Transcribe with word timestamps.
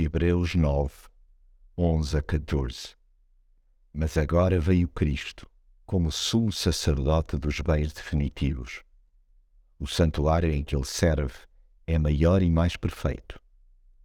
Hebreus 0.00 0.54
9, 0.54 0.92
11 1.76 2.18
a 2.18 2.22
14. 2.22 2.94
Mas 3.92 4.16
agora 4.16 4.60
veio 4.60 4.86
Cristo, 4.86 5.44
como 5.84 6.12
sumo 6.12 6.52
sacerdote 6.52 7.36
dos 7.36 7.60
bens 7.60 7.92
definitivos. 7.92 8.84
O 9.76 9.88
santuário 9.88 10.52
em 10.52 10.62
que 10.62 10.76
ele 10.76 10.84
serve 10.84 11.34
é 11.84 11.98
maior 11.98 12.42
e 12.42 12.48
mais 12.48 12.76
perfeito. 12.76 13.40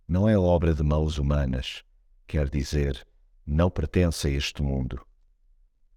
Não 0.07 0.27
é 0.27 0.35
obra 0.35 0.73
de 0.73 0.81
mãos 0.81 1.19
humanas, 1.19 1.83
quer 2.25 2.49
dizer, 2.49 3.05
não 3.45 3.69
pertence 3.69 4.27
a 4.27 4.31
este 4.31 4.63
mundo. 4.63 4.99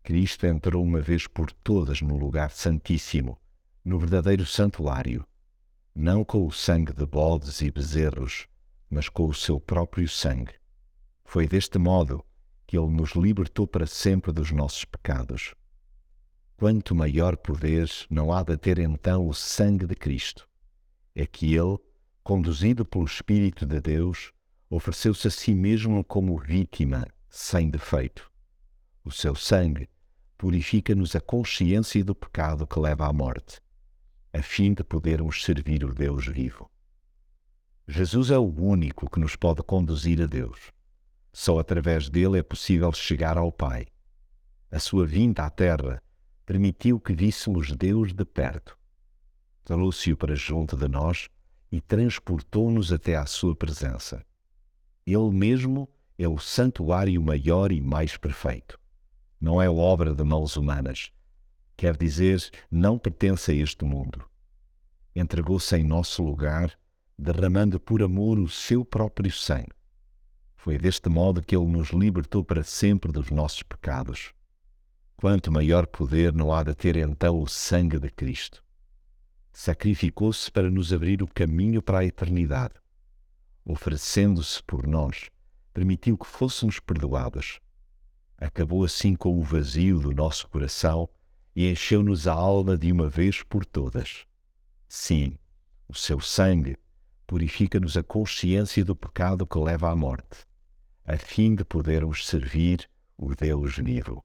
Cristo 0.02 0.44
entrou 0.44 0.84
uma 0.84 1.00
vez 1.00 1.26
por 1.26 1.50
todas 1.50 2.02
no 2.02 2.18
lugar 2.18 2.50
santíssimo, 2.50 3.40
no 3.82 3.98
verdadeiro 3.98 4.44
santuário, 4.44 5.26
não 5.94 6.22
com 6.22 6.46
o 6.46 6.52
sangue 6.52 6.92
de 6.92 7.06
bodes 7.06 7.62
e 7.62 7.70
bezerros, 7.70 8.46
mas 8.90 9.08
com 9.08 9.26
o 9.26 9.34
seu 9.34 9.60
próprio 9.60 10.08
sangue. 10.08 10.54
Foi 11.24 11.46
deste 11.46 11.78
modo 11.78 12.24
que 12.66 12.76
ele 12.76 12.90
nos 12.90 13.10
libertou 13.12 13.66
para 13.66 13.86
sempre 13.86 14.32
dos 14.32 14.50
nossos 14.50 14.84
pecados. 14.84 15.54
Quanto 16.56 16.94
maior 16.94 17.36
poder 17.36 17.90
não 18.08 18.32
há 18.32 18.42
de 18.42 18.56
ter 18.56 18.78
então 18.78 19.28
o 19.28 19.34
sangue 19.34 19.86
de 19.86 19.94
Cristo? 19.94 20.48
É 21.14 21.26
que 21.26 21.54
ele, 21.54 21.78
conduzido 22.22 22.84
pelo 22.84 23.04
Espírito 23.04 23.66
de 23.66 23.80
Deus, 23.80 24.32
ofereceu-se 24.70 25.28
a 25.28 25.30
si 25.30 25.54
mesmo 25.54 26.02
como 26.02 26.38
vítima, 26.38 27.06
sem 27.28 27.68
defeito. 27.68 28.30
O 29.04 29.12
seu 29.12 29.34
sangue 29.34 29.88
purifica-nos 30.36 31.14
a 31.14 31.20
consciência 31.20 32.04
do 32.04 32.14
pecado 32.14 32.66
que 32.66 32.78
leva 32.78 33.06
à 33.06 33.12
morte, 33.12 33.60
a 34.32 34.42
fim 34.42 34.74
de 34.74 34.82
podermos 34.82 35.44
servir 35.44 35.84
o 35.84 35.94
Deus 35.94 36.26
vivo. 36.26 36.70
Jesus 37.88 38.32
é 38.32 38.38
o 38.38 38.42
único 38.42 39.08
que 39.08 39.20
nos 39.20 39.36
pode 39.36 39.62
conduzir 39.62 40.20
a 40.20 40.26
Deus. 40.26 40.72
Só 41.32 41.60
através 41.60 42.08
dele 42.08 42.38
é 42.38 42.42
possível 42.42 42.92
chegar 42.92 43.38
ao 43.38 43.52
Pai. 43.52 43.86
A 44.72 44.80
sua 44.80 45.06
vinda 45.06 45.44
à 45.44 45.50
Terra 45.50 46.02
permitiu 46.44 46.98
que 46.98 47.14
víssemos 47.14 47.70
Deus 47.72 48.12
de 48.12 48.24
perto. 48.24 48.76
Trouxe-o 49.64 50.16
para 50.16 50.34
junto 50.34 50.76
de 50.76 50.88
nós 50.88 51.28
e 51.70 51.80
transportou-nos 51.80 52.92
até 52.92 53.14
à 53.14 53.24
sua 53.24 53.54
presença. 53.54 54.24
Ele 55.06 55.30
mesmo 55.30 55.88
é 56.18 56.26
o 56.26 56.38
santuário 56.38 57.22
maior 57.22 57.70
e 57.70 57.80
mais 57.80 58.16
perfeito. 58.16 58.80
Não 59.40 59.62
é 59.62 59.70
obra 59.70 60.12
de 60.12 60.24
mãos 60.24 60.56
humanas. 60.56 61.12
Quer 61.76 61.96
dizer, 61.96 62.50
não 62.68 62.98
pertence 62.98 63.52
a 63.52 63.54
este 63.54 63.84
mundo. 63.84 64.24
Entregou-se 65.14 65.76
em 65.76 65.84
nosso 65.84 66.24
lugar 66.24 66.76
derramando 67.18 67.80
por 67.80 68.02
amor 68.02 68.38
o 68.38 68.48
seu 68.48 68.84
próprio 68.84 69.32
sangue. 69.32 69.72
Foi 70.56 70.78
deste 70.78 71.08
modo 71.08 71.42
que 71.42 71.56
ele 71.56 71.66
nos 71.66 71.90
libertou 71.90 72.44
para 72.44 72.62
sempre 72.62 73.10
dos 73.10 73.30
nossos 73.30 73.62
pecados. 73.62 74.32
Quanto 75.16 75.50
maior 75.50 75.86
poder 75.86 76.32
não 76.32 76.52
há 76.52 76.62
de 76.62 76.74
ter 76.74 76.96
então 76.96 77.40
o 77.40 77.46
sangue 77.46 77.98
de 77.98 78.10
Cristo. 78.10 78.62
Sacrificou-se 79.52 80.50
para 80.50 80.70
nos 80.70 80.92
abrir 80.92 81.22
o 81.22 81.26
caminho 81.26 81.80
para 81.80 82.00
a 82.00 82.04
eternidade. 82.04 82.74
Oferecendo-se 83.64 84.62
por 84.62 84.86
nós, 84.86 85.30
permitiu 85.72 86.18
que 86.18 86.26
fôssemos 86.26 86.78
perdoados. 86.78 87.58
Acabou 88.36 88.84
assim 88.84 89.14
com 89.14 89.38
o 89.38 89.42
vazio 89.42 89.98
do 89.98 90.12
nosso 90.12 90.46
coração 90.48 91.08
e 91.54 91.70
encheu-nos 91.70 92.28
a 92.28 92.34
alma 92.34 92.76
de 92.76 92.92
uma 92.92 93.08
vez 93.08 93.42
por 93.42 93.64
todas. 93.64 94.26
Sim, 94.86 95.38
o 95.88 95.94
seu 95.94 96.20
sangue 96.20 96.76
purifica-nos 97.26 97.96
a 97.96 98.02
consciência 98.02 98.84
do 98.84 98.94
pecado 98.94 99.46
que 99.46 99.58
leva 99.58 99.90
à 99.90 99.96
morte, 99.96 100.46
a 101.04 101.16
fim 101.16 101.54
de 101.54 101.64
podermos 101.64 102.26
servir 102.26 102.88
o 103.18 103.34
Deus 103.34 103.76
vivo. 103.76 104.24